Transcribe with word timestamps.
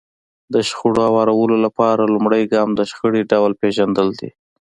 د 0.53 0.55
شخړې 0.69 1.01
هوارولو 1.09 1.55
لپاره 1.65 2.11
لومړی 2.13 2.43
ګام 2.53 2.69
د 2.75 2.81
شخړې 2.89 3.21
ډول 3.31 3.51
پېژندل 3.61 4.07
دي. 4.19 4.29